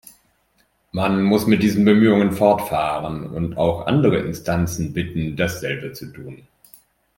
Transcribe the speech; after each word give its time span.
Man 0.93 1.21
muss 1.21 1.45
mit 1.45 1.61
diesen 1.61 1.85
Bemühungen 1.85 2.31
fortfahren 2.31 3.29
und 3.29 3.55
auch 3.59 3.85
andere 3.85 4.17
Instanzen 4.17 4.93
bitten, 4.93 5.35
dasselbe 5.35 5.93
zu 5.93 6.07
tun. 6.07 6.47